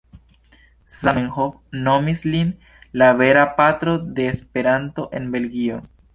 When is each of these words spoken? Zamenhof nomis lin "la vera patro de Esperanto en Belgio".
Zamenhof 0.99 1.75
nomis 1.87 2.21
lin 2.37 2.49
"la 3.03 3.11
vera 3.21 3.45
patro 3.61 3.95
de 4.03 4.27
Esperanto 4.33 5.07
en 5.21 5.31
Belgio". 5.37 5.81